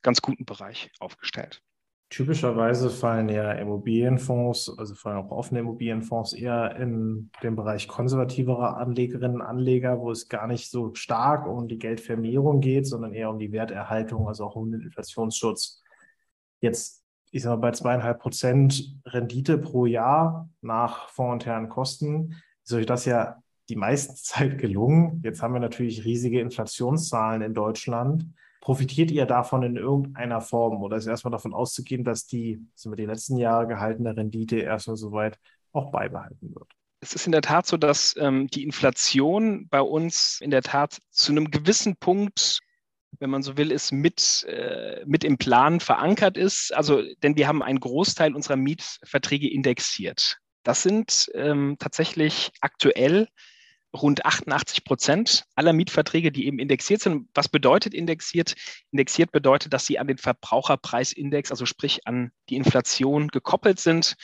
[0.03, 1.63] ganz guten Bereich aufgestellt.
[2.11, 9.37] Typischerweise fallen ja Immobilienfonds, also fallen auch offene Immobilienfonds eher in den Bereich konservativerer Anlegerinnen
[9.37, 13.39] und Anleger, wo es gar nicht so stark um die Geldvermehrung geht, sondern eher um
[13.39, 15.81] die Werterhaltung, also auch um den Inflationsschutz.
[16.61, 22.85] Jetzt, ich sage mal, bei zweieinhalb Prozent Rendite pro Jahr nach fondsinternen Kosten ist euch
[22.85, 23.37] das ja
[23.69, 25.21] die meiste Zeit gelungen.
[25.23, 28.25] Jetzt haben wir natürlich riesige Inflationszahlen in Deutschland.
[28.61, 32.97] Profitiert ihr davon in irgendeiner Form oder ist erstmal davon auszugehen, dass die, sind wir
[32.97, 35.39] die letzten Jahre gehaltene Rendite erstmal soweit
[35.71, 36.67] auch beibehalten wird?
[36.99, 40.97] Es ist in der Tat so, dass ähm, die Inflation bei uns in der Tat
[41.11, 42.59] zu einem gewissen Punkt
[43.19, 46.73] wenn man so will, ist mit, äh, mit im Plan verankert ist.
[46.73, 50.37] Also, denn wir haben einen Großteil unserer Mietverträge indexiert.
[50.63, 53.27] Das sind ähm, tatsächlich aktuell
[53.95, 57.29] rund 88 Prozent aller Mietverträge, die eben indexiert sind.
[57.33, 58.55] Was bedeutet indexiert?
[58.91, 64.15] Indexiert bedeutet, dass sie an den Verbraucherpreisindex, also sprich an die Inflation gekoppelt sind.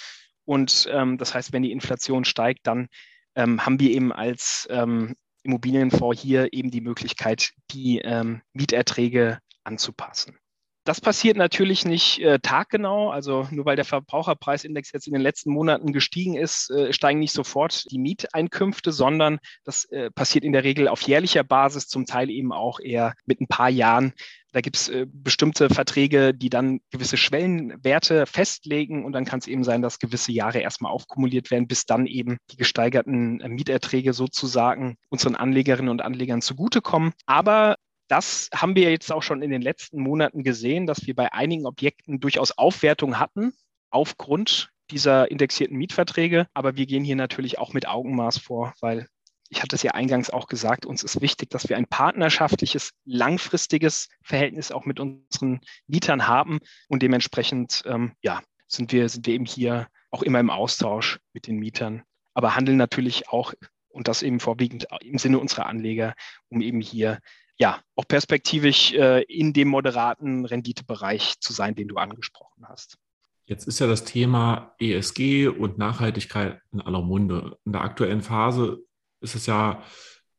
[0.46, 2.88] Und ähm, das heißt, wenn die Inflation steigt, dann
[3.36, 10.38] ähm, haben wir eben als ähm, Immobilienfonds hier eben die Möglichkeit, die ähm, Mieterträge anzupassen.
[10.86, 13.10] Das passiert natürlich nicht äh, taggenau.
[13.10, 17.34] Also nur weil der Verbraucherpreisindex jetzt in den letzten Monaten gestiegen ist, äh, steigen nicht
[17.34, 22.30] sofort die Mieteinkünfte, sondern das äh, passiert in der Regel auf jährlicher Basis, zum Teil
[22.30, 24.14] eben auch eher mit ein paar Jahren.
[24.52, 29.48] Da gibt es äh, bestimmte Verträge, die dann gewisse Schwellenwerte festlegen und dann kann es
[29.48, 34.12] eben sein, dass gewisse Jahre erstmal aufkumuliert werden, bis dann eben die gesteigerten äh, Mieterträge
[34.12, 37.14] sozusagen unseren Anlegerinnen und Anlegern zugutekommen.
[37.26, 37.78] Aber
[38.14, 41.66] das haben wir jetzt auch schon in den letzten Monaten gesehen, dass wir bei einigen
[41.66, 43.54] Objekten durchaus Aufwertung hatten
[43.90, 46.46] aufgrund dieser indexierten Mietverträge.
[46.54, 49.08] Aber wir gehen hier natürlich auch mit Augenmaß vor, weil
[49.50, 54.10] ich hatte es ja eingangs auch gesagt, uns ist wichtig, dass wir ein partnerschaftliches, langfristiges
[54.22, 56.60] Verhältnis auch mit unseren Mietern haben.
[56.90, 61.48] Und dementsprechend, ähm, ja, sind wir, sind wir eben hier auch immer im Austausch mit
[61.48, 62.04] den Mietern,
[62.36, 63.56] aber handeln natürlich auch
[63.90, 66.14] und das eben vorwiegend im Sinne unserer Anleger,
[66.50, 67.20] um eben hier
[67.58, 72.98] ja, auch perspektivisch äh, in dem moderaten Renditebereich zu sein, den du angesprochen hast.
[73.46, 77.58] Jetzt ist ja das Thema ESG und Nachhaltigkeit in aller Munde.
[77.66, 78.80] In der aktuellen Phase
[79.20, 79.84] ist es ja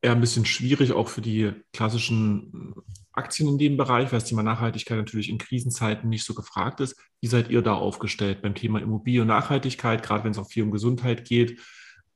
[0.00, 2.74] eher ein bisschen schwierig, auch für die klassischen
[3.12, 6.96] Aktien in dem Bereich, weil das Thema Nachhaltigkeit natürlich in Krisenzeiten nicht so gefragt ist.
[7.20, 10.02] Wie seid ihr da aufgestellt beim Thema Immobilie und Nachhaltigkeit?
[10.02, 11.60] Gerade wenn es auch viel um Gesundheit geht,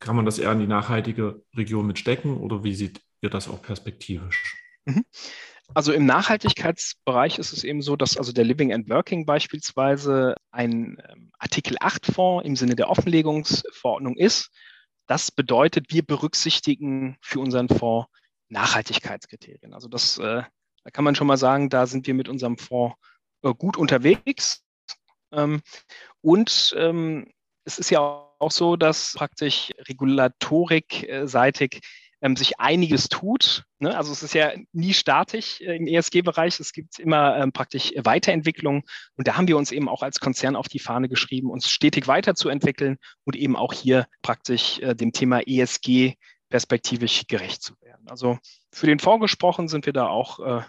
[0.01, 3.63] kann man das eher in die nachhaltige Region mitstecken oder wie seht ihr das auch
[3.63, 4.57] perspektivisch?
[4.89, 5.05] Mhm.
[5.75, 10.97] Also im Nachhaltigkeitsbereich ist es eben so, dass also der Living and Working beispielsweise ein
[11.11, 14.51] ähm, Artikel 8 Fonds im Sinne der Offenlegungsverordnung ist.
[15.07, 18.09] Das bedeutet, wir berücksichtigen für unseren Fonds
[18.49, 19.75] Nachhaltigkeitskriterien.
[19.75, 20.43] Also das, äh,
[20.85, 22.97] da kann man schon mal sagen, da sind wir mit unserem Fonds
[23.43, 24.65] äh, gut unterwegs.
[25.33, 25.61] Ähm,
[26.23, 27.31] und ähm,
[27.65, 31.83] es ist ja auch so, dass praktisch regulatorikseitig
[32.21, 33.65] ähm, sich einiges tut.
[33.79, 33.97] Ne?
[33.97, 36.59] Also es ist ja nie statisch äh, im ESG-Bereich.
[36.61, 38.83] Es gibt immer ähm, praktisch Weiterentwicklung.
[39.17, 42.09] Und da haben wir uns eben auch als Konzern auf die Fahne geschrieben, uns stetig
[42.09, 46.15] weiterzuentwickeln und eben auch hier praktisch äh, dem Thema ESG
[46.49, 48.09] perspektivisch gerecht zu werden.
[48.09, 48.39] Also
[48.73, 50.63] für den Fonds gesprochen sind wir da auch äh,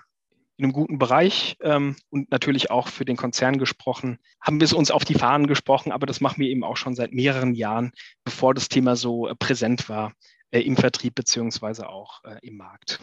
[0.57, 4.73] in einem guten Bereich ähm, und natürlich auch für den Konzern gesprochen, haben wir es
[4.73, 7.93] uns auf die Fahnen gesprochen, aber das machen wir eben auch schon seit mehreren Jahren,
[8.25, 10.11] bevor das Thema so äh, präsent war
[10.51, 12.99] im Vertrieb beziehungsweise auch äh, im Markt.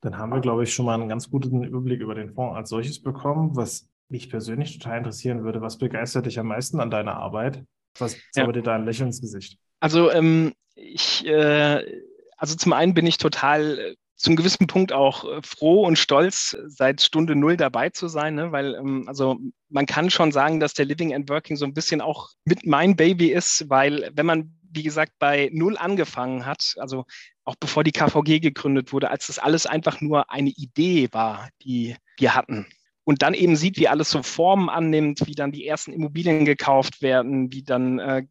[0.00, 2.68] Dann haben wir, glaube ich, schon mal einen ganz guten Überblick über den Fonds als
[2.68, 3.56] solches bekommen.
[3.56, 7.64] Was mich persönlich total interessieren würde, was begeistert dich am meisten an deiner Arbeit?
[7.98, 8.62] Was zaubert ja.
[8.62, 9.58] dir da ein Lächeln ins Gesicht?
[9.80, 12.02] Also ähm, ich, äh,
[12.36, 16.56] also zum einen bin ich total äh, zum gewissen Punkt auch äh, froh und stolz,
[16.66, 18.52] seit Stunde Null dabei zu sein, ne?
[18.52, 22.00] weil ähm, also man kann schon sagen, dass der Living and Working so ein bisschen
[22.00, 27.04] auch mit mein Baby ist, weil wenn man wie gesagt, bei Null angefangen hat, also
[27.44, 31.96] auch bevor die KVG gegründet wurde, als das alles einfach nur eine Idee war, die
[32.18, 32.66] wir hatten.
[33.04, 37.00] Und dann eben sieht, wie alles so Formen annimmt, wie dann die ersten Immobilien gekauft
[37.00, 38.24] werden, wie dann äh,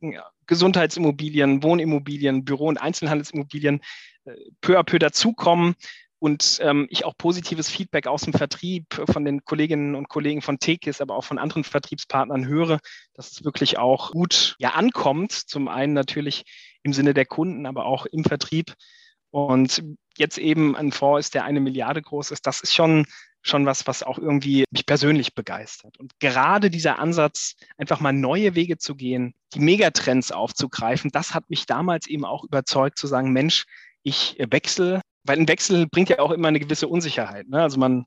[0.45, 3.81] Gesundheitsimmobilien, Wohnimmobilien, Büro- und Einzelhandelsimmobilien
[4.25, 5.75] äh, peu à peu dazukommen
[6.19, 10.57] und ähm, ich auch positives Feedback aus dem Vertrieb von den Kolleginnen und Kollegen von
[10.57, 12.79] Tekis, aber auch von anderen Vertriebspartnern höre,
[13.13, 15.31] dass es wirklich auch gut ja, ankommt.
[15.31, 16.45] Zum einen natürlich
[16.81, 18.73] im Sinne der Kunden, aber auch im Vertrieb.
[19.29, 19.83] Und
[20.17, 23.05] jetzt eben ein Fonds ist, der eine Milliarde groß ist, das ist schon,
[23.43, 25.99] schon was, was auch irgendwie mich persönlich begeistert.
[25.99, 31.49] Und gerade dieser Ansatz, einfach mal neue Wege zu gehen, die Megatrends aufzugreifen, das hat
[31.51, 33.65] mich damals eben auch überzeugt zu sagen, Mensch,
[34.01, 37.47] ich wechsle weil ein Wechsel bringt ja auch immer eine gewisse Unsicherheit.
[37.49, 37.61] Ne?
[37.61, 38.05] Also man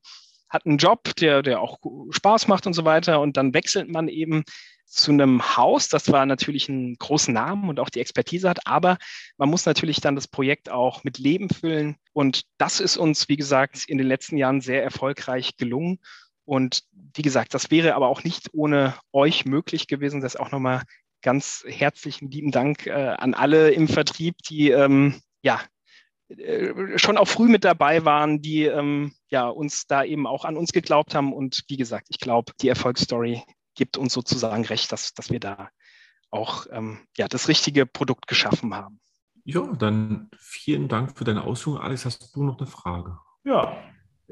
[0.48, 1.78] hat einen Job, der, der auch
[2.10, 4.44] Spaß macht und so weiter und dann wechselt man eben
[4.90, 8.98] zu einem Haus, das zwar natürlich einen großen Namen und auch die Expertise hat, aber
[9.38, 11.96] man muss natürlich dann das Projekt auch mit Leben füllen.
[12.12, 16.00] Und das ist uns, wie gesagt, in den letzten Jahren sehr erfolgreich gelungen.
[16.44, 16.82] Und
[17.14, 20.20] wie gesagt, das wäre aber auch nicht ohne euch möglich gewesen.
[20.20, 20.82] Das auch nochmal
[21.22, 25.60] ganz herzlichen lieben Dank äh, an alle im Vertrieb, die ähm, ja
[26.96, 30.72] schon auch früh mit dabei waren, die ähm, ja uns da eben auch an uns
[30.72, 31.32] geglaubt haben.
[31.32, 33.42] Und wie gesagt, ich glaube, die Erfolgsstory
[33.74, 35.70] gibt uns sozusagen recht, dass, dass wir da
[36.30, 39.00] auch ähm, ja, das richtige Produkt geschaffen haben.
[39.44, 41.82] Ja, dann vielen Dank für deine Ausführungen.
[41.82, 43.18] Alex, hast du noch eine Frage?
[43.42, 43.76] Ja,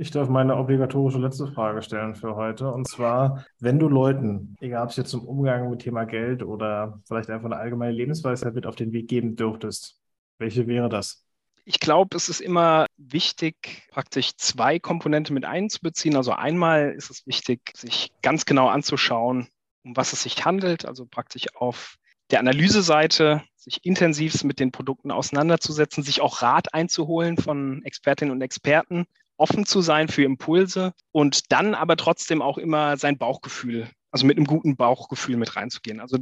[0.00, 2.70] Ich darf meine obligatorische letzte Frage stellen für heute.
[2.70, 7.00] Und zwar, wenn du Leuten, egal ob es jetzt zum Umgang mit Thema Geld oder
[7.08, 10.00] vielleicht einfach eine allgemeine Lebensweisheit mit auf den Weg geben dürftest,
[10.38, 11.27] welche wäre das?
[11.70, 16.16] Ich glaube, es ist immer wichtig, praktisch zwei Komponenten mit einzubeziehen.
[16.16, 19.48] Also einmal ist es wichtig, sich ganz genau anzuschauen,
[19.84, 21.96] um was es sich handelt, also praktisch auf
[22.30, 28.40] der Analyseseite sich intensiv mit den Produkten auseinanderzusetzen, sich auch Rat einzuholen von Expertinnen und
[28.40, 29.04] Experten
[29.36, 34.36] offen zu sein für Impulse und dann aber trotzdem auch immer sein Bauchgefühl, also mit
[34.36, 36.00] einem guten Bauchgefühl mit reinzugehen.
[36.00, 36.18] Also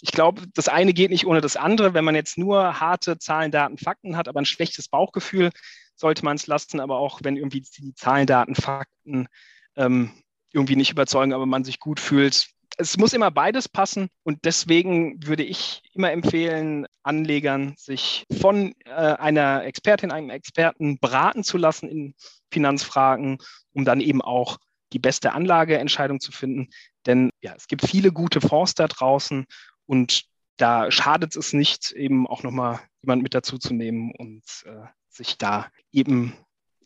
[0.00, 1.92] ich glaube, das eine geht nicht ohne das andere.
[1.92, 5.50] Wenn man jetzt nur harte Zahlen, Daten, Fakten hat, aber ein schlechtes Bauchgefühl,
[5.94, 6.80] sollte man es lassen.
[6.80, 9.28] Aber auch wenn irgendwie die Zahlen, Daten, Fakten
[9.76, 10.10] ähm,
[10.52, 15.24] irgendwie nicht überzeugen, aber man sich gut fühlt, es muss immer beides passen und deswegen
[15.24, 21.88] würde ich immer empfehlen, Anlegern sich von äh, einer Expertin, einem Experten beraten zu lassen
[21.88, 22.14] in
[22.50, 23.38] Finanzfragen,
[23.74, 24.58] um dann eben auch
[24.94, 26.68] die beste Anlageentscheidung zu finden.
[27.04, 29.44] Denn ja, es gibt viele gute Fonds da draußen
[29.86, 30.24] und
[30.56, 35.36] da schadet es nicht, eben auch nochmal jemand mit dazu zu nehmen und äh, sich
[35.36, 36.32] da eben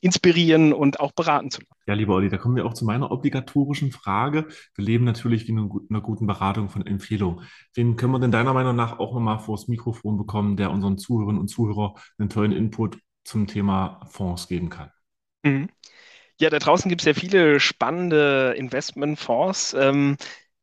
[0.00, 1.82] inspirieren und auch beraten zu lassen.
[1.86, 4.46] Ja, lieber Olli, da kommen wir auch zu meiner obligatorischen Frage.
[4.74, 7.44] Wir leben natürlich wie in einer guten Beratung von Empfehlungen.
[7.74, 11.40] Wen können wir denn deiner Meinung nach auch nochmal vors Mikrofon bekommen, der unseren Zuhörerinnen
[11.40, 14.90] und Zuhörern einen tollen Input zum Thema Fonds geben kann?
[15.42, 15.68] Mhm.
[16.40, 19.74] Ja, da draußen gibt es ja viele spannende Investmentfonds.
[19.74, 20.16] Ähm,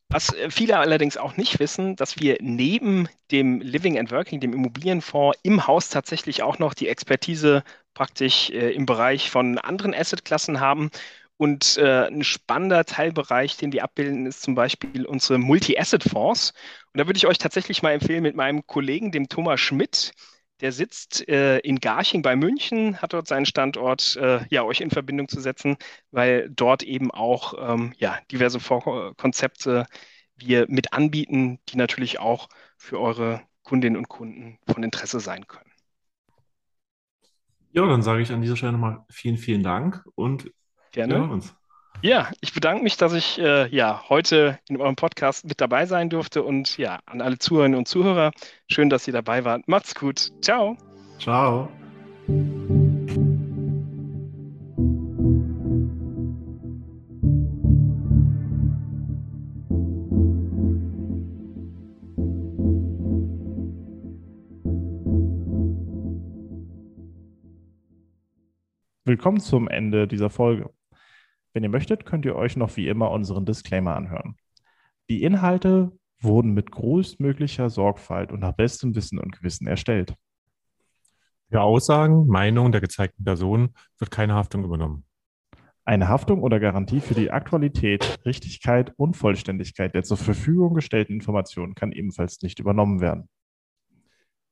[0.10, 5.40] was viele allerdings auch nicht wissen, dass wir neben dem Living and Working, dem Immobilienfonds,
[5.44, 10.92] im Haus tatsächlich auch noch die Expertise praktisch äh, im Bereich von anderen Assetklassen haben.
[11.38, 16.54] Und äh, ein spannender Teilbereich, den wir abbilden, ist zum Beispiel unsere Multi-Asset-Fonds.
[16.94, 20.14] Und da würde ich euch tatsächlich mal empfehlen, mit meinem Kollegen, dem Thomas Schmidt,
[20.62, 24.90] der sitzt äh, in Garching bei München, hat dort seinen Standort, äh, ja, euch in
[24.90, 25.78] Verbindung zu setzen,
[26.12, 28.60] weil dort eben auch ähm, ja, diverse
[29.18, 29.86] Konzepte
[30.38, 35.72] wir mit anbieten, die natürlich auch für eure Kundinnen und Kunden von Interesse sein können.
[37.72, 40.50] Ja, dann sage ich an dieser Stelle nochmal vielen, vielen Dank und
[40.92, 41.14] Gerne.
[41.14, 41.56] wir hören uns.
[42.06, 46.12] Ja, ich bedanke mich, dass ich äh, ja, heute in eurem Podcast mit dabei sein
[46.12, 48.30] durfte und ja, an alle Zuhörerinnen und Zuhörer,
[48.68, 49.68] schön, dass ihr dabei wart.
[49.68, 50.32] Macht's gut.
[50.40, 50.78] Ciao.
[51.18, 51.68] Ciao.
[69.06, 70.70] Willkommen zum Ende dieser Folge.
[71.56, 74.36] Wenn ihr möchtet, könnt ihr euch noch wie immer unseren Disclaimer anhören.
[75.10, 80.16] Die Inhalte wurden mit größtmöglicher Sorgfalt und nach bestem Wissen und Gewissen erstellt.
[81.50, 85.06] Für Aussagen, Meinungen der gezeigten Person wird keine Haftung übernommen.
[85.86, 91.74] Eine Haftung oder Garantie für die Aktualität, Richtigkeit und Vollständigkeit der zur Verfügung gestellten Informationen
[91.74, 93.30] kann ebenfalls nicht übernommen werden.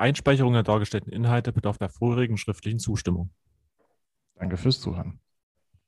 [0.00, 3.30] Einspeicherung der dargestellten Inhalte bedarf der vorherigen schriftlichen Zustimmung.
[4.34, 5.20] Danke fürs Zuhören.